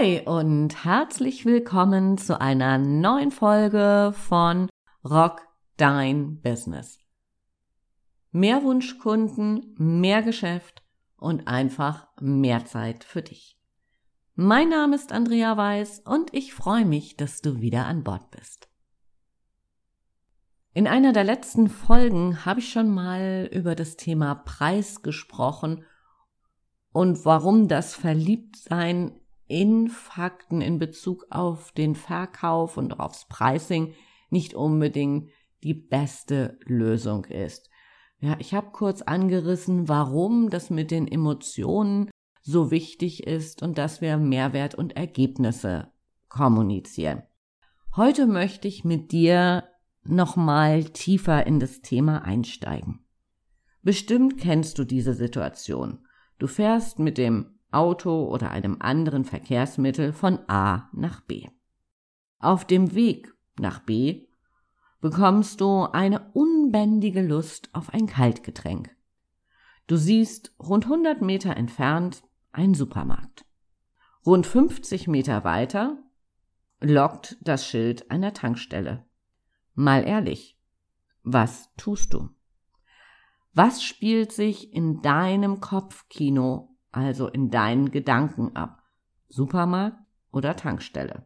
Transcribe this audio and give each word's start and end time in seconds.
Ahoi 0.00 0.22
und 0.24 0.84
herzlich 0.84 1.44
willkommen 1.44 2.16
zu 2.16 2.40
einer 2.40 2.78
neuen 2.78 3.30
Folge 3.30 4.14
von 4.14 4.70
Rock 5.04 5.42
Dein 5.76 6.40
Business. 6.40 6.98
Mehr 8.30 8.62
Wunschkunden, 8.62 9.74
mehr 9.76 10.22
Geschäft 10.22 10.82
und 11.16 11.48
einfach 11.48 12.08
mehr 12.18 12.64
Zeit 12.64 13.04
für 13.04 13.20
dich. 13.20 13.58
Mein 14.36 14.70
Name 14.70 14.96
ist 14.96 15.12
Andrea 15.12 15.56
Weiß 15.58 16.00
und 16.06 16.32
ich 16.32 16.54
freue 16.54 16.86
mich, 16.86 17.16
dass 17.18 17.42
du 17.42 17.60
wieder 17.60 17.84
an 17.84 18.02
Bord 18.02 18.30
bist. 18.30 18.70
In 20.72 20.86
einer 20.86 21.12
der 21.12 21.24
letzten 21.24 21.68
Folgen 21.68 22.46
habe 22.46 22.60
ich 22.60 22.72
schon 22.72 22.88
mal 22.88 23.50
über 23.52 23.74
das 23.74 23.96
Thema 23.96 24.34
Preis 24.34 25.02
gesprochen 25.02 25.84
und 26.92 27.24
warum 27.26 27.68
das 27.68 27.94
Verliebtsein 27.94 29.19
in 29.50 29.88
Fakten 29.88 30.60
in 30.60 30.78
Bezug 30.78 31.26
auf 31.30 31.72
den 31.72 31.96
Verkauf 31.96 32.76
und 32.76 33.00
aufs 33.00 33.26
Pricing 33.28 33.94
nicht 34.30 34.54
unbedingt 34.54 35.28
die 35.64 35.74
beste 35.74 36.58
Lösung 36.64 37.24
ist. 37.24 37.68
Ja, 38.20 38.36
ich 38.38 38.54
habe 38.54 38.70
kurz 38.70 39.02
angerissen, 39.02 39.88
warum 39.88 40.50
das 40.50 40.70
mit 40.70 40.90
den 40.90 41.08
Emotionen 41.08 42.10
so 42.42 42.70
wichtig 42.70 43.26
ist 43.26 43.62
und 43.62 43.76
dass 43.76 44.00
wir 44.00 44.16
Mehrwert 44.18 44.74
und 44.74 44.96
Ergebnisse 44.96 45.90
kommunizieren. 46.28 47.22
Heute 47.96 48.26
möchte 48.26 48.68
ich 48.68 48.84
mit 48.84 49.10
dir 49.10 49.64
nochmal 50.04 50.84
tiefer 50.84 51.46
in 51.46 51.58
das 51.58 51.80
Thema 51.80 52.24
einsteigen. 52.24 53.00
Bestimmt 53.82 54.38
kennst 54.38 54.78
du 54.78 54.84
diese 54.84 55.14
Situation. 55.14 56.06
Du 56.38 56.46
fährst 56.46 56.98
mit 56.98 57.18
dem 57.18 57.59
Auto 57.72 58.26
oder 58.26 58.50
einem 58.50 58.76
anderen 58.80 59.24
Verkehrsmittel 59.24 60.12
von 60.12 60.38
A 60.48 60.88
nach 60.92 61.20
B. 61.20 61.46
Auf 62.38 62.64
dem 62.64 62.94
Weg 62.94 63.34
nach 63.58 63.80
B 63.80 64.26
bekommst 65.00 65.60
du 65.60 65.84
eine 65.84 66.30
unbändige 66.32 67.22
Lust 67.22 67.70
auf 67.72 67.92
ein 67.92 68.06
Kaltgetränk. 68.06 68.90
Du 69.86 69.96
siehst 69.96 70.54
rund 70.58 70.84
100 70.84 71.22
Meter 71.22 71.56
entfernt 71.56 72.22
einen 72.52 72.74
Supermarkt. 72.74 73.44
Rund 74.24 74.46
50 74.46 75.08
Meter 75.08 75.44
weiter 75.44 75.98
lockt 76.80 77.36
das 77.40 77.66
Schild 77.66 78.10
einer 78.10 78.32
Tankstelle. 78.34 79.04
Mal 79.74 80.06
ehrlich, 80.06 80.58
was 81.22 81.74
tust 81.76 82.12
du? 82.14 82.28
Was 83.52 83.82
spielt 83.82 84.32
sich 84.32 84.72
in 84.72 85.02
deinem 85.02 85.60
Kopfkino 85.60 86.69
also 86.92 87.28
in 87.28 87.50
deinen 87.50 87.90
Gedanken 87.90 88.56
ab. 88.56 88.82
Supermarkt 89.28 89.98
oder 90.32 90.56
Tankstelle. 90.56 91.24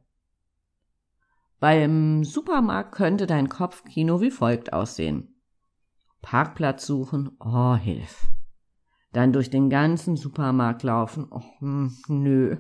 Beim 1.61 2.25
Supermarkt 2.25 2.93
könnte 2.93 3.27
dein 3.27 3.49
Kopfkino 3.49 4.21
wie 4.21 4.31
folgt 4.31 4.73
aussehen. 4.73 5.35
Parkplatz 6.21 6.87
suchen, 6.87 7.37
oh, 7.41 7.75
hilf. 7.75 8.27
Dann 9.13 9.33
durch 9.33 9.49
den 9.49 9.71
ganzen 9.71 10.17
Supermarkt 10.17 10.83
laufen, 10.83 11.29
oh, 11.31 11.43
hm, 11.59 11.97
nö. 12.09 12.57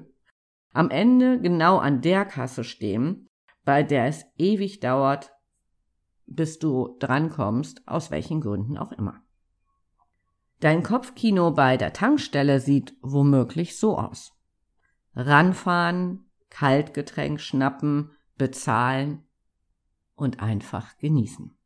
Am 0.73 0.91
Ende 0.91 1.41
genau 1.41 1.79
an 1.79 2.01
der 2.01 2.25
Kasse 2.25 2.65
stehen, 2.65 3.29
bei 3.65 3.83
der 3.83 4.07
es 4.07 4.25
ewig 4.37 4.81
dauert, 4.81 5.33
bis 6.27 6.59
du 6.59 6.97
drankommst, 7.01 7.87
aus 7.87 8.11
welchen 8.11 8.41
Gründen 8.41 8.79
auch 8.79 8.93
immer. 8.93 9.24
Dein 10.61 10.83
Kopfkino 10.83 11.51
bei 11.51 11.77
der 11.77 11.93
Tankstelle 11.93 12.61
sieht 12.61 12.97
womöglich 13.03 13.79
so 13.79 13.99
aus. 13.99 14.33
Ranfahren, 15.15 16.31
Kaltgetränk 16.51 17.41
schnappen, 17.41 18.13
bezahlen 18.37 19.25
und 20.15 20.41
einfach 20.41 20.97
genießen. 20.99 21.57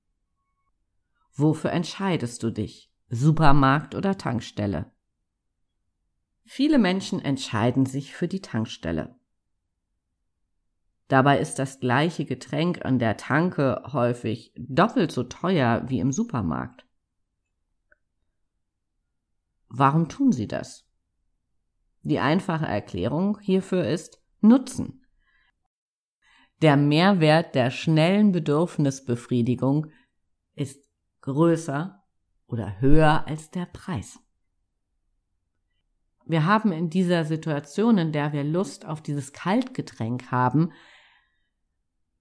Wofür 1.35 1.71
entscheidest 1.71 2.43
du 2.43 2.51
dich? 2.51 2.91
Supermarkt 3.11 3.95
oder 3.95 4.19
Tankstelle? 4.19 4.91
Viele 6.45 6.79
Menschen 6.79 7.21
entscheiden 7.21 7.87
sich 7.87 8.15
für 8.15 8.27
die 8.27 8.41
Tankstelle. 8.41 9.15
Dabei 11.09 11.39
ist 11.39 11.59
das 11.59 11.79
gleiche 11.81 12.25
Getränk 12.25 12.85
an 12.85 12.99
der 12.99 13.17
Tanke 13.17 13.83
häufig 13.93 14.53
doppelt 14.57 15.13
so 15.13 15.25
teuer 15.25 15.85
wie 15.87 16.01
im 16.01 16.13
Supermarkt. 16.13 16.88
Warum 19.69 20.09
tun 20.09 20.33
sie 20.33 20.49
das? 20.49 20.85
Die 22.03 22.19
einfache 22.19 22.67
Erklärung 22.67 23.39
hierfür 23.41 23.87
ist 23.87 24.23
Nutzen. 24.41 25.05
Der 26.63 26.77
Mehrwert 26.77 27.55
der 27.55 27.71
schnellen 27.71 28.33
Bedürfnisbefriedigung 28.33 29.89
ist 30.55 30.89
größer 31.21 32.03
oder 32.47 32.81
höher 32.81 33.27
als 33.27 33.51
der 33.51 33.67
Preis. 33.67 34.19
Wir 36.25 36.45
haben 36.45 36.73
in 36.73 36.91
dieser 36.91 37.25
Situation, 37.25 37.99
in 37.99 38.13
der 38.13 38.33
wir 38.33 38.45
Lust 38.45 38.87
auf 38.87 39.03
dieses 39.03 39.33
Kaltgetränk 39.33 40.31
haben, 40.31 40.73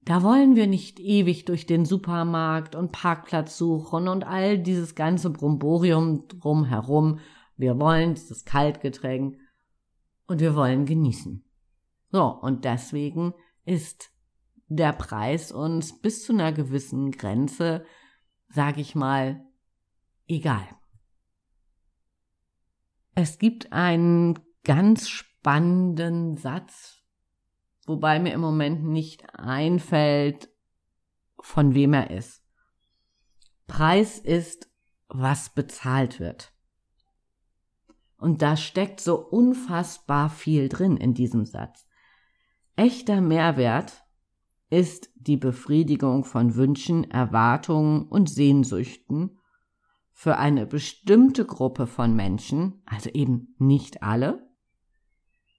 da 0.02 0.24
wollen 0.24 0.56
wir 0.56 0.68
nicht 0.68 1.02
ewig 1.02 1.44
durch 1.44 1.66
den 1.66 1.84
Supermarkt 1.84 2.76
und 2.76 2.94
Parkplatz 2.94 3.58
suchen 3.58 4.08
und 4.08 4.24
all 4.26 4.58
dieses 4.58 4.96
ganze 4.96 5.30
Bromborium 5.30 6.30
drumherum 6.30 7.20
wir 7.58 7.80
wollen 7.80 8.14
dieses 8.14 8.46
Kaltgetränk 8.46 9.38
und 10.28 10.40
wir 10.40 10.56
wollen 10.56 10.86
genießen. 10.86 11.44
So, 12.12 12.26
und 12.26 12.64
deswegen 12.66 13.34
ist 13.66 14.12
der 14.68 14.94
Preis 14.94 15.52
uns 15.52 16.00
bis 16.00 16.24
zu 16.24 16.34
einer 16.34 16.54
gewissen 16.54 17.12
Grenze, 17.12 17.86
sag 18.50 18.78
ich 18.78 18.96
mal, 18.96 19.46
egal. 20.28 20.68
Es 23.16 23.40
gibt 23.40 23.74
einen 23.74 24.40
ganz 24.64 25.10
spannenden 25.10 26.38
Satz, 26.38 27.02
wobei 27.86 28.20
mir 28.20 28.34
im 28.34 28.42
Moment 28.42 28.84
nicht 28.84 29.34
einfällt, 29.34 30.50
von 31.40 31.74
wem 31.74 31.94
er 31.94 32.12
ist. 32.12 32.44
Preis 33.66 34.20
ist, 34.20 34.70
was 35.08 35.54
bezahlt 35.54 36.20
wird. 36.20 36.54
Und 38.18 38.42
da 38.42 38.58
steckt 38.58 39.00
so 39.00 39.18
unfassbar 39.20 40.30
viel 40.30 40.70
drin 40.70 40.98
in 40.98 41.14
diesem 41.14 41.46
Satz. 41.46 41.88
Echter 42.76 43.22
Mehrwert 43.22 44.04
ist 44.70 45.10
die 45.16 45.38
Befriedigung 45.38 46.26
von 46.26 46.56
Wünschen, 46.56 47.10
Erwartungen 47.10 48.08
und 48.08 48.30
Sehnsüchten 48.30 49.40
für 50.12 50.38
eine 50.38 50.66
bestimmte 50.66 51.46
Gruppe 51.46 51.86
von 51.86 52.16
Menschen, 52.16 52.82
also 52.86 53.10
eben 53.12 53.56
nicht 53.60 54.02
alle, 54.02 54.50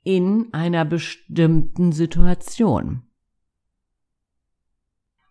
in 0.02 0.52
einer 0.52 0.84
bestimmten 0.84 1.92
Situation. 1.92 3.02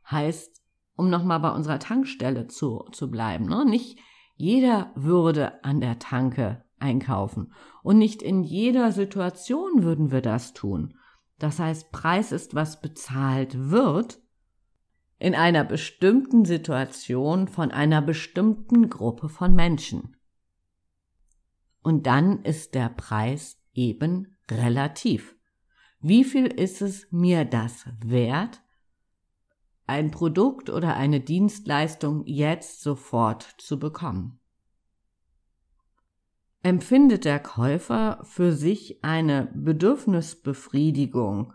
Heißt, 0.09 0.61
um 0.95 1.09
nochmal 1.09 1.41
bei 1.41 1.51
unserer 1.51 1.79
Tankstelle 1.79 2.47
zu, 2.47 2.85
zu 2.91 3.11
bleiben, 3.11 3.45
ne? 3.45 3.65
nicht 3.65 3.99
jeder 4.35 4.91
würde 4.95 5.63
an 5.63 5.81
der 5.81 5.99
Tanke 5.99 6.63
einkaufen. 6.79 7.53
Und 7.83 7.97
nicht 7.97 8.21
in 8.21 8.43
jeder 8.43 8.91
Situation 8.91 9.83
würden 9.83 10.11
wir 10.11 10.21
das 10.21 10.53
tun. 10.53 10.93
Das 11.39 11.59
heißt, 11.59 11.91
Preis 11.91 12.31
ist, 12.31 12.55
was 12.55 12.81
bezahlt 12.81 13.69
wird 13.69 14.19
in 15.19 15.35
einer 15.35 15.63
bestimmten 15.63 16.45
Situation 16.45 17.47
von 17.47 17.71
einer 17.71 18.01
bestimmten 18.01 18.89
Gruppe 18.89 19.29
von 19.29 19.55
Menschen. 19.55 20.15
Und 21.81 22.05
dann 22.05 22.43
ist 22.43 22.75
der 22.75 22.89
Preis 22.89 23.59
eben 23.73 24.35
relativ. 24.49 25.35
Wie 25.99 26.23
viel 26.23 26.47
ist 26.47 26.81
es 26.81 27.07
mir 27.11 27.45
das 27.45 27.85
wert, 27.99 28.61
ein 29.87 30.11
Produkt 30.11 30.69
oder 30.69 30.95
eine 30.95 31.21
Dienstleistung 31.21 32.23
jetzt 32.25 32.81
sofort 32.81 33.55
zu 33.57 33.79
bekommen? 33.79 34.36
Empfindet 36.67 37.23
der 37.23 37.39
Käufer 37.39 38.19
für 38.23 38.51
sich 38.51 39.01
eine 39.01 39.49
Bedürfnisbefriedigung, 39.55 41.53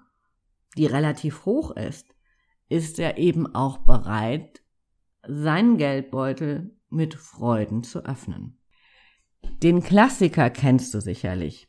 die 0.79 0.87
relativ 0.87 1.45
hoch 1.45 1.71
ist, 1.73 2.15
ist 2.71 2.99
er 2.99 3.19
eben 3.19 3.55
auch 3.55 3.77
bereit, 3.77 4.63
seinen 5.29 5.77
Geldbeutel 5.77 6.75
mit 6.89 7.13
Freuden 7.13 7.83
zu 7.83 8.07
öffnen. 8.07 8.59
Den 9.63 9.83
Klassiker 9.83 10.49
kennst 10.49 10.95
du 10.95 11.03
sicherlich. 11.03 11.69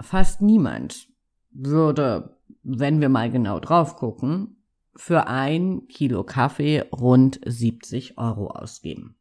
Fast 0.00 0.40
niemand 0.40 1.08
würde, 1.50 2.38
wenn 2.62 3.02
wir 3.02 3.10
mal 3.10 3.30
genau 3.30 3.60
drauf 3.60 3.96
gucken, 3.96 4.64
für 4.96 5.26
ein 5.26 5.88
Kilo 5.88 6.24
Kaffee 6.24 6.86
rund 6.90 7.38
70 7.44 8.16
Euro 8.16 8.46
ausgeben. 8.46 9.18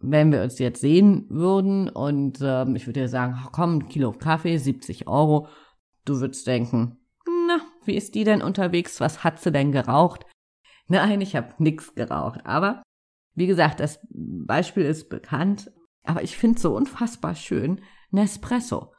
Wenn 0.00 0.32
wir 0.32 0.42
uns 0.42 0.58
jetzt 0.58 0.80
sehen 0.80 1.26
würden 1.28 1.88
und 1.88 2.40
ähm, 2.42 2.74
ich 2.74 2.86
würde 2.86 3.00
dir 3.00 3.08
sagen, 3.08 3.38
komm, 3.52 3.78
ein 3.78 3.88
Kilo 3.88 4.12
Kaffee, 4.12 4.56
70 4.56 5.06
Euro, 5.06 5.46
du 6.04 6.20
würdest 6.20 6.46
denken, 6.46 6.98
na, 7.26 7.60
wie 7.84 7.96
ist 7.96 8.14
die 8.14 8.24
denn 8.24 8.42
unterwegs? 8.42 9.00
Was 9.00 9.22
hat 9.24 9.40
sie 9.40 9.52
denn 9.52 9.72
geraucht? 9.72 10.26
Nein, 10.88 11.20
ich 11.20 11.36
habe 11.36 11.54
nix 11.58 11.94
geraucht. 11.94 12.40
Aber 12.44 12.82
wie 13.34 13.46
gesagt, 13.46 13.80
das 13.80 14.00
Beispiel 14.10 14.84
ist 14.84 15.08
bekannt. 15.08 15.70
Aber 16.04 16.22
ich 16.22 16.36
finde 16.36 16.58
so 16.60 16.74
unfassbar 16.74 17.34
schön 17.34 17.80
Nespresso. 18.10 18.92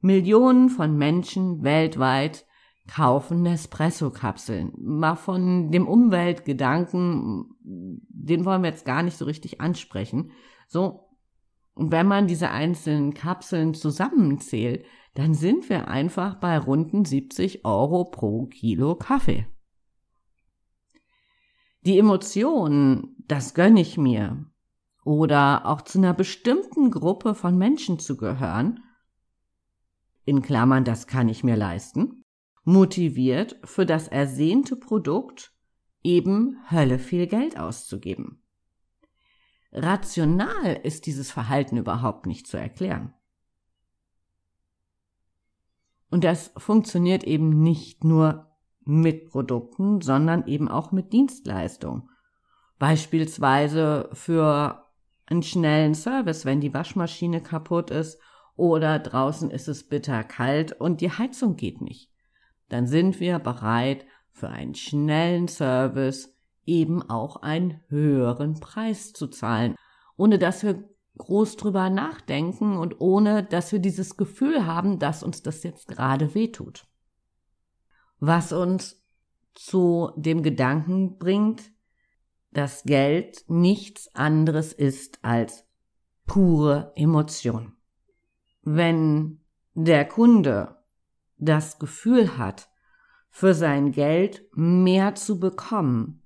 Millionen 0.00 0.68
von 0.68 0.96
Menschen 0.96 1.62
weltweit 1.62 2.46
kaufen 2.90 3.42
Nespresso-Kapseln. 3.42 4.72
Mal 4.76 5.14
von 5.14 5.70
dem 5.70 5.86
Umweltgedanken, 5.86 7.54
den 7.62 8.44
wollen 8.44 8.62
wir 8.62 8.70
jetzt 8.70 8.84
gar 8.84 9.02
nicht 9.02 9.16
so 9.16 9.24
richtig 9.24 9.60
ansprechen. 9.60 10.32
So, 10.66 11.08
und 11.74 11.92
wenn 11.92 12.06
man 12.06 12.26
diese 12.26 12.50
einzelnen 12.50 13.14
Kapseln 13.14 13.74
zusammenzählt, 13.74 14.84
dann 15.14 15.34
sind 15.34 15.68
wir 15.68 15.88
einfach 15.88 16.34
bei 16.40 16.58
runden 16.58 17.04
70 17.04 17.64
Euro 17.64 18.04
pro 18.04 18.46
Kilo 18.46 18.96
Kaffee. 18.96 19.46
Die 21.86 21.98
Emotionen, 21.98 23.16
das 23.26 23.54
gönne 23.54 23.80
ich 23.80 23.96
mir, 23.96 24.46
oder 25.04 25.64
auch 25.64 25.80
zu 25.82 25.98
einer 25.98 26.12
bestimmten 26.12 26.90
Gruppe 26.90 27.34
von 27.34 27.56
Menschen 27.56 27.98
zu 27.98 28.16
gehören, 28.16 28.80
in 30.24 30.42
Klammern, 30.42 30.84
das 30.84 31.06
kann 31.06 31.28
ich 31.28 31.42
mir 31.42 31.56
leisten, 31.56 32.19
motiviert 32.64 33.58
für 33.64 33.86
das 33.86 34.08
ersehnte 34.08 34.76
Produkt 34.76 35.52
eben 36.02 36.58
Hölle 36.70 36.98
viel 36.98 37.26
Geld 37.26 37.58
auszugeben. 37.58 38.42
Rational 39.72 40.80
ist 40.82 41.06
dieses 41.06 41.30
Verhalten 41.30 41.76
überhaupt 41.76 42.26
nicht 42.26 42.46
zu 42.46 42.56
erklären. 42.56 43.14
Und 46.10 46.24
das 46.24 46.52
funktioniert 46.56 47.22
eben 47.22 47.62
nicht 47.62 48.02
nur 48.02 48.50
mit 48.84 49.30
Produkten, 49.30 50.00
sondern 50.00 50.46
eben 50.46 50.68
auch 50.68 50.90
mit 50.90 51.12
Dienstleistungen. 51.12 52.08
Beispielsweise 52.78 54.08
für 54.12 54.86
einen 55.26 55.42
schnellen 55.44 55.94
Service, 55.94 56.44
wenn 56.44 56.60
die 56.60 56.74
Waschmaschine 56.74 57.40
kaputt 57.40 57.90
ist 57.90 58.18
oder 58.56 58.98
draußen 58.98 59.50
ist 59.50 59.68
es 59.68 59.88
bitter 59.88 60.24
kalt 60.24 60.72
und 60.72 61.00
die 61.00 61.12
Heizung 61.12 61.56
geht 61.56 61.80
nicht. 61.80 62.09
Dann 62.70 62.86
sind 62.86 63.20
wir 63.20 63.38
bereit, 63.38 64.06
für 64.30 64.48
einen 64.48 64.74
schnellen 64.74 65.48
Service 65.48 66.34
eben 66.64 67.02
auch 67.02 67.36
einen 67.36 67.80
höheren 67.88 68.58
Preis 68.60 69.12
zu 69.12 69.26
zahlen, 69.26 69.74
ohne 70.16 70.38
dass 70.38 70.62
wir 70.62 70.88
groß 71.18 71.56
drüber 71.56 71.90
nachdenken 71.90 72.78
und 72.78 73.00
ohne 73.00 73.42
dass 73.44 73.72
wir 73.72 73.80
dieses 73.80 74.16
Gefühl 74.16 74.64
haben, 74.64 74.98
dass 74.98 75.22
uns 75.22 75.42
das 75.42 75.62
jetzt 75.62 75.88
gerade 75.88 76.34
wehtut. 76.34 76.86
Was 78.18 78.52
uns 78.52 79.04
zu 79.54 80.12
dem 80.16 80.42
Gedanken 80.42 81.18
bringt, 81.18 81.72
dass 82.52 82.84
Geld 82.84 83.44
nichts 83.48 84.14
anderes 84.14 84.72
ist 84.72 85.18
als 85.22 85.66
pure 86.24 86.92
Emotion. 86.94 87.76
Wenn 88.62 89.40
der 89.74 90.06
Kunde 90.06 90.79
das 91.40 91.78
Gefühl 91.78 92.38
hat, 92.38 92.68
für 93.30 93.54
sein 93.54 93.92
Geld 93.92 94.44
mehr 94.52 95.14
zu 95.14 95.38
bekommen, 95.38 96.22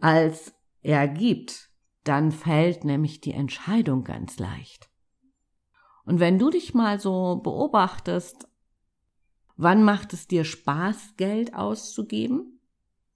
als 0.00 0.54
er 0.82 1.08
gibt, 1.08 1.70
dann 2.04 2.32
fällt 2.32 2.84
nämlich 2.84 3.20
die 3.20 3.32
Entscheidung 3.32 4.04
ganz 4.04 4.38
leicht. 4.38 4.90
Und 6.04 6.20
wenn 6.20 6.38
du 6.38 6.50
dich 6.50 6.74
mal 6.74 6.98
so 6.98 7.36
beobachtest, 7.36 8.48
wann 9.56 9.84
macht 9.84 10.12
es 10.12 10.26
dir 10.26 10.44
Spaß, 10.44 11.16
Geld 11.16 11.54
auszugeben? 11.54 12.60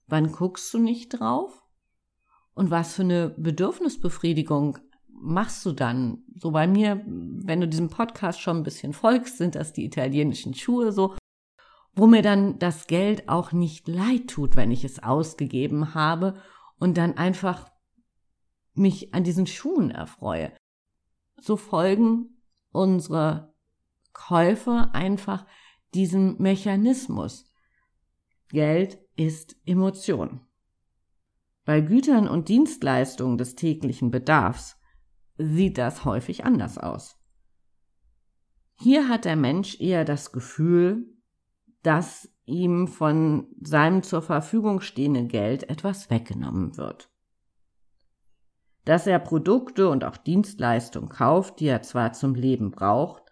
Wann 0.07 0.31
guckst 0.31 0.73
du 0.73 0.79
nicht 0.79 1.09
drauf? 1.09 1.63
Und 2.53 2.69
was 2.69 2.93
für 2.93 3.01
eine 3.01 3.29
Bedürfnisbefriedigung 3.31 4.77
machst 5.07 5.65
du 5.65 5.71
dann? 5.71 6.23
So 6.35 6.51
bei 6.51 6.67
mir, 6.67 7.03
wenn 7.07 7.61
du 7.61 7.67
diesem 7.67 7.89
Podcast 7.89 8.41
schon 8.41 8.57
ein 8.57 8.63
bisschen 8.63 8.93
folgst, 8.93 9.37
sind 9.37 9.55
das 9.55 9.73
die 9.73 9.85
italienischen 9.85 10.53
Schuhe 10.53 10.91
so, 10.91 11.15
wo 11.95 12.07
mir 12.07 12.21
dann 12.21 12.59
das 12.59 12.87
Geld 12.87 13.29
auch 13.29 13.51
nicht 13.51 13.87
leid 13.87 14.27
tut, 14.27 14.55
wenn 14.55 14.71
ich 14.71 14.83
es 14.83 15.01
ausgegeben 15.01 15.93
habe 15.93 16.35
und 16.79 16.97
dann 16.97 17.17
einfach 17.17 17.71
mich 18.73 19.13
an 19.13 19.23
diesen 19.23 19.47
Schuhen 19.47 19.91
erfreue. 19.91 20.51
So 21.39 21.57
folgen 21.57 22.41
unsere 22.71 23.53
Käufe 24.13 24.89
einfach 24.93 25.45
diesem 25.93 26.37
Mechanismus. 26.39 27.45
Geld 28.49 28.99
ist 29.15 29.55
Emotion. 29.65 30.41
Bei 31.65 31.81
Gütern 31.81 32.27
und 32.27 32.49
Dienstleistungen 32.49 33.37
des 33.37 33.55
täglichen 33.55 34.11
Bedarfs 34.11 34.77
sieht 35.37 35.77
das 35.77 36.05
häufig 36.05 36.45
anders 36.45 36.77
aus. 36.77 37.17
Hier 38.75 39.07
hat 39.07 39.25
der 39.25 39.35
Mensch 39.35 39.79
eher 39.79 40.03
das 40.03 40.31
Gefühl, 40.31 41.12
dass 41.83 42.29
ihm 42.45 42.87
von 42.87 43.47
seinem 43.61 44.03
zur 44.03 44.21
Verfügung 44.21 44.81
stehenden 44.81 45.27
Geld 45.27 45.69
etwas 45.69 46.09
weggenommen 46.09 46.77
wird 46.77 47.09
dass 48.85 49.07
er 49.07 49.19
Produkte 49.19 49.89
und 49.89 50.03
auch 50.03 50.17
Dienstleistungen 50.17 51.09
kauft, 51.09 51.59
die 51.59 51.67
er 51.67 51.81
zwar 51.81 52.13
zum 52.13 52.35
Leben 52.35 52.71
braucht, 52.71 53.23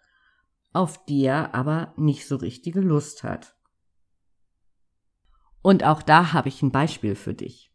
auf 0.72 1.04
die 1.04 1.24
er 1.24 1.54
aber 1.54 1.92
nicht 1.96 2.26
so 2.26 2.36
richtige 2.36 2.80
Lust 2.80 3.22
hat. 3.22 3.54
Und 5.60 5.84
auch 5.84 6.02
da 6.02 6.32
habe 6.32 6.48
ich 6.48 6.62
ein 6.62 6.72
Beispiel 6.72 7.14
für 7.14 7.34
dich. 7.34 7.70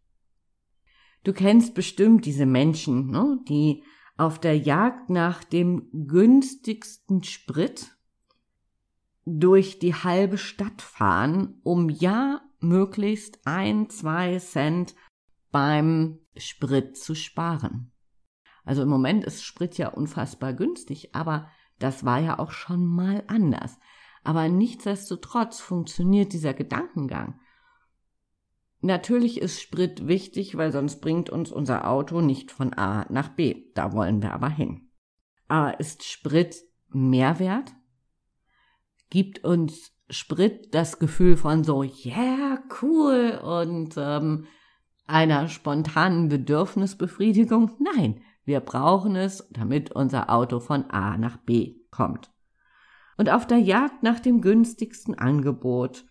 Du 1.23 1.33
kennst 1.33 1.75
bestimmt 1.75 2.25
diese 2.25 2.45
Menschen, 2.45 3.11
ne, 3.11 3.39
die 3.47 3.83
auf 4.17 4.39
der 4.39 4.57
Jagd 4.57 5.09
nach 5.09 5.43
dem 5.43 5.89
günstigsten 6.07 7.23
Sprit 7.23 7.96
durch 9.29 9.77
die 9.77 9.93
halbe 9.93 10.37
Stadt 10.37 10.81
fahren, 10.81 11.59
um 11.63 11.89
ja 11.89 12.41
möglichst 12.59 13.45
ein, 13.45 13.89
zwei 13.89 14.39
Cent 14.39 14.95
beim 15.51 16.19
Sprit 16.37 16.97
zu 16.97 17.13
sparen. 17.13 17.91
Also 18.63 18.83
im 18.83 18.89
Moment 18.89 19.25
ist 19.25 19.43
Sprit 19.43 19.77
ja 19.77 19.89
unfassbar 19.89 20.53
günstig, 20.53 21.13
aber 21.13 21.49
das 21.77 22.05
war 22.05 22.19
ja 22.19 22.39
auch 22.39 22.51
schon 22.51 22.85
mal 22.85 23.23
anders. 23.27 23.77
Aber 24.23 24.47
nichtsdestotrotz 24.47 25.59
funktioniert 25.59 26.31
dieser 26.31 26.53
Gedankengang. 26.53 27.39
Natürlich 28.79 29.41
ist 29.41 29.61
Sprit 29.61 30.07
wichtig, 30.07 30.55
weil 30.55 30.71
sonst 30.71 31.01
bringt 31.01 31.29
uns 31.29 31.51
unser 31.51 31.87
Auto 31.89 32.21
nicht 32.21 32.51
von 32.51 32.73
A 32.73 33.05
nach 33.11 33.29
B. 33.29 33.65
Da 33.73 33.91
wollen 33.91 34.21
wir 34.21 34.33
aber 34.33 34.49
hin. 34.49 34.89
Aber 35.47 35.79
ist 35.79 36.05
Sprit 36.05 36.55
Mehrwert? 36.89 37.73
Gibt 39.09 39.43
uns 39.43 39.91
Sprit 40.09 40.73
das 40.73 40.99
Gefühl 40.99 41.37
von 41.37 41.63
so, 41.63 41.83
yeah, 41.83 42.59
cool 42.81 43.39
und 43.43 43.95
ähm, 43.97 44.45
einer 45.05 45.47
spontanen 45.47 46.29
Bedürfnisbefriedigung? 46.29 47.71
Nein, 47.79 48.21
wir 48.43 48.59
brauchen 48.59 49.15
es, 49.15 49.47
damit 49.51 49.91
unser 49.91 50.29
Auto 50.29 50.59
von 50.59 50.89
A 50.89 51.17
nach 51.17 51.37
B 51.37 51.75
kommt. 51.91 52.31
Und 53.17 53.29
auf 53.29 53.47
der 53.47 53.57
Jagd 53.57 54.03
nach 54.03 54.19
dem 54.19 54.41
günstigsten 54.41 55.15
Angebot. 55.15 56.05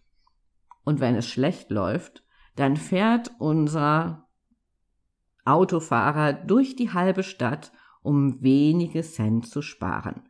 Und 0.84 1.00
wenn 1.00 1.14
es 1.14 1.26
schlecht 1.26 1.70
läuft, 1.70 2.24
dann 2.56 2.76
fährt 2.76 3.30
unser 3.38 4.28
Autofahrer 5.44 6.32
durch 6.32 6.76
die 6.76 6.92
halbe 6.92 7.22
Stadt, 7.22 7.72
um 8.02 8.42
wenige 8.42 9.02
Cent 9.02 9.48
zu 9.48 9.62
sparen. 9.62 10.28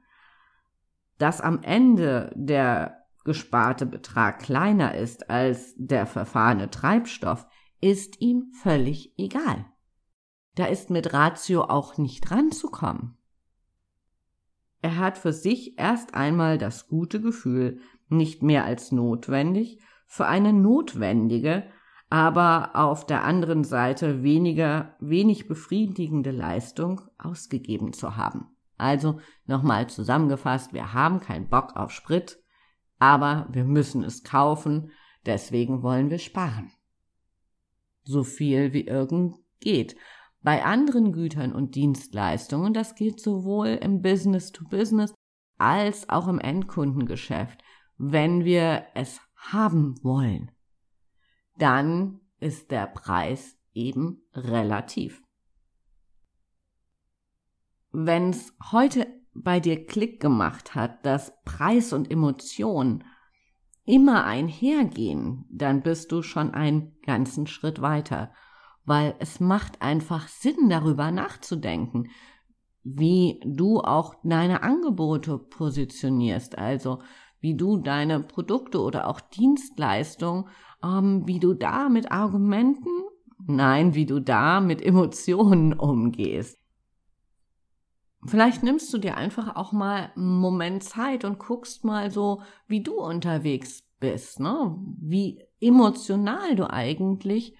Dass 1.19 1.41
am 1.41 1.63
Ende 1.63 2.33
der 2.35 3.07
gesparte 3.25 3.87
Betrag 3.87 4.41
kleiner 4.41 4.95
ist 4.95 5.31
als 5.31 5.75
der 5.77 6.07
verfahrene 6.07 6.71
Treibstoff, 6.71 7.47
ist 7.81 8.21
ihm 8.21 8.53
völlig 8.63 9.13
egal. 9.19 9.67
Da 10.55 10.67
ist 10.67 10.91
mit 10.91 11.13
Ratio 11.13 11.65
auch 11.65 11.99
nicht 11.99 12.31
ranzukommen. 12.31 13.17
Er 14.81 14.99
hat 14.99 15.19
für 15.19 15.33
sich 15.33 15.79
erst 15.79 16.15
einmal 16.15 16.59
das 16.59 16.89
gute 16.89 17.21
Gefühl, 17.21 17.81
nicht 18.09 18.43
mehr 18.43 18.65
als 18.65 18.93
notwendig, 18.93 19.81
für 20.07 20.27
eine 20.27 20.53
notwendige, 20.53 21.65
aber 22.09 22.71
auf 22.75 23.05
der 23.05 23.25
anderen 23.25 23.65
Seite 23.65 24.23
weniger, 24.23 24.95
wenig 25.01 25.49
befriedigende 25.49 26.31
Leistung 26.31 27.01
ausgegeben 27.19 27.93
zu 27.93 28.17
haben. 28.17 28.56
Also 28.79 29.21
nochmal 29.47 29.89
zusammengefasst, 29.89 30.73
wir 30.73 30.93
haben 30.93 31.21
keinen 31.21 31.49
Bock 31.49 31.77
auf 31.77 31.91
Sprit, 31.91 32.39
aber 32.99 33.49
wir 33.51 33.65
müssen 33.65 34.05
es 34.05 34.23
kaufen, 34.23 34.91
deswegen 35.25 35.83
wollen 35.83 36.11
wir 36.11 36.19
sparen 36.19 36.71
so 38.07 38.25
viel 38.25 38.73
wie 38.73 38.87
irgend 38.87 39.37
geht. 39.61 39.97
Bei 40.43 40.65
anderen 40.65 41.13
Gütern 41.13 41.53
und 41.53 41.75
Dienstleistungen, 41.75 42.73
das 42.73 42.95
gilt 42.95 43.21
sowohl 43.21 43.69
im 43.69 44.01
Business 44.01 44.53
to 44.53 44.65
Business 44.65 45.13
als 45.59 46.09
auch 46.09 46.29
im 46.29 46.39
Endkundengeschäft, 46.39 47.63
wenn 47.99 48.45
wir 48.45 48.87
es 48.95 49.21
haben 49.35 49.97
wollen, 50.03 50.53
dann 51.59 52.21
ist 52.39 52.71
der 52.71 52.87
Preis 52.87 53.57
eben 53.73 54.23
relativ. 54.35 55.23
Wenn 57.99 58.31
es 58.31 58.53
heute 58.73 59.07
bei 59.35 59.61
dir 59.61 59.87
Klick 59.87 60.21
gemacht 60.21 60.75
hat, 60.75 61.05
dass 61.07 61.33
Preis 61.45 61.93
und 61.93 62.11
Emotion 62.11 63.05
immer 63.85 64.25
einhergehen, 64.25 65.45
dann 65.51 65.83
bist 65.83 66.13
du 66.13 66.23
schon 66.23 66.53
einen 66.53 66.97
ganzen 67.03 67.47
Schritt 67.47 67.81
weiter 67.81 68.33
weil 68.87 69.17
es 69.19 69.41
macht 69.41 69.83
einfach 69.83 70.29
Sinn, 70.29 70.71
darüber 70.71 71.11
nachzudenken, 71.11 72.09
wie 72.85 73.41
du 73.45 73.81
auch 73.81 74.15
deine 74.23 74.63
Angebote 74.63 75.39
positionierst, 75.39 76.57
also 76.57 77.01
wie 77.41 77.57
du 77.57 77.79
deine 77.79 78.21
Produkte 78.21 78.81
oder 78.81 79.09
auch 79.09 79.21
Dienstleistungen, 79.21 80.49
ähm, 80.83 81.27
wie 81.27 81.41
du 81.41 81.53
da 81.53 81.89
mit 81.89 82.13
Argumenten, 82.13 83.03
nein, 83.45 83.95
wie 83.95 84.07
du 84.07 84.21
da 84.21 84.61
mit 84.61 84.81
Emotionen 84.81 85.73
umgehst. 85.73 86.59
Vielleicht 88.27 88.63
nimmst 88.63 88.93
du 88.93 88.99
dir 88.99 89.17
einfach 89.17 89.57
auch 89.57 89.73
mal 89.73 90.11
einen 90.17 90.39
Moment 90.39 90.83
Zeit 90.83 91.25
und 91.25 91.39
guckst 91.39 91.85
mal 91.85 92.11
so, 92.11 92.43
wie 92.67 92.83
du 92.83 92.95
unterwegs 92.95 93.85
bist, 94.01 94.41
ne? 94.41 94.77
Wie 95.01 95.43
emotional 95.61 96.57
du 96.57 96.71
eigentlich 96.71 97.55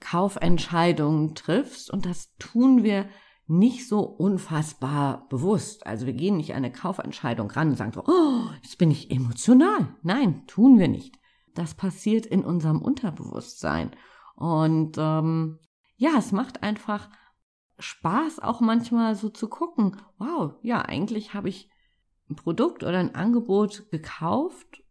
Kaufentscheidungen 0.00 1.34
triffst 1.34 1.90
und 1.90 2.06
das 2.06 2.34
tun 2.38 2.82
wir 2.84 3.06
nicht 3.48 3.88
so 3.88 4.00
unfassbar 4.00 5.26
bewusst. 5.28 5.86
Also 5.86 6.06
wir 6.06 6.12
gehen 6.12 6.36
nicht 6.36 6.50
an 6.50 6.58
eine 6.58 6.70
Kaufentscheidung 6.70 7.50
ran 7.50 7.70
und 7.70 7.76
sagen 7.76 7.92
so, 7.92 8.04
oh, 8.06 8.50
jetzt 8.62 8.76
bin 8.76 8.90
ich 8.90 9.10
emotional. 9.10 9.88
Nein, 10.02 10.46
tun 10.46 10.78
wir 10.78 10.88
nicht. 10.88 11.18
Das 11.54 11.74
passiert 11.74 12.26
in 12.26 12.44
unserem 12.44 12.82
Unterbewusstsein. 12.82 13.90
Und 14.36 14.96
ähm, 14.98 15.58
ja, 15.96 16.10
es 16.18 16.30
macht 16.30 16.62
einfach 16.62 17.08
Spaß, 17.78 18.40
auch 18.40 18.60
manchmal 18.60 19.14
so 19.14 19.28
zu 19.28 19.48
gucken, 19.48 19.96
wow, 20.18 20.54
ja, 20.62 20.82
eigentlich 20.82 21.34
habe 21.34 21.48
ich 21.48 21.70
ein 22.28 22.36
Produkt 22.36 22.82
oder 22.82 22.98
ein 22.98 23.14
Angebot 23.14 23.90
gekauft 23.90 24.82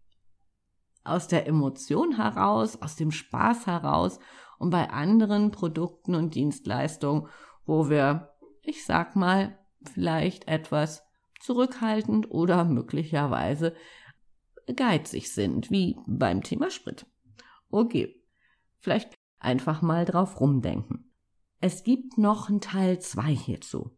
aus 1.03 1.27
der 1.27 1.47
Emotion 1.47 2.15
heraus, 2.15 2.81
aus 2.81 2.95
dem 2.95 3.11
Spaß 3.11 3.67
heraus 3.67 4.19
und 4.59 4.69
bei 4.69 4.89
anderen 4.89 5.51
Produkten 5.51 6.15
und 6.15 6.35
Dienstleistungen, 6.35 7.27
wo 7.65 7.89
wir, 7.89 8.33
ich 8.61 8.85
sag 8.85 9.15
mal, 9.15 9.57
vielleicht 9.83 10.47
etwas 10.47 11.03
zurückhaltend 11.39 12.31
oder 12.31 12.65
möglicherweise 12.65 13.75
geizig 14.75 15.31
sind, 15.31 15.71
wie 15.71 15.97
beim 16.07 16.43
Thema 16.43 16.69
Sprit. 16.69 17.05
Okay, 17.69 18.21
vielleicht 18.79 19.13
einfach 19.39 19.81
mal 19.81 20.05
drauf 20.05 20.39
rumdenken. 20.39 21.06
Es 21.59 21.83
gibt 21.83 22.17
noch 22.17 22.49
einen 22.49 22.61
Teil 22.61 22.99
2 22.99 23.35
hierzu. 23.35 23.97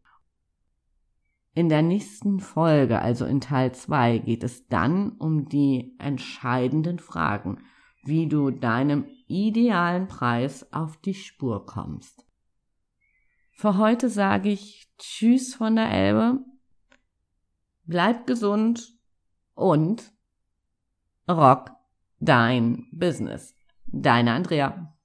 In 1.52 1.68
der 1.68 1.82
nächsten 1.82 2.40
Folge, 2.40 3.00
also 3.00 3.26
in 3.26 3.40
Teil 3.40 3.74
2, 3.74 4.18
geht 4.18 4.44
es 4.44 4.66
dann 4.68 5.12
um 5.18 5.48
die 5.48 5.94
entscheidenden 5.98 6.98
Fragen, 6.98 7.58
wie 8.04 8.28
du 8.28 8.50
deinem 8.50 9.06
idealen 9.26 10.08
Preis 10.08 10.72
auf 10.72 10.96
die 10.96 11.14
Spur 11.14 11.66
kommst. 11.66 12.24
Für 13.52 13.76
heute 13.76 14.08
sage 14.08 14.48
ich 14.48 14.88
Tschüss 14.96 15.54
von 15.54 15.76
der 15.76 15.90
Elbe, 15.90 16.38
bleib 17.84 18.26
gesund 18.26 18.94
und 19.54 20.12
rock 21.28 21.72
dein 22.20 22.86
Business. 22.92 23.54
Deine 23.86 24.32
Andrea. 24.32 24.96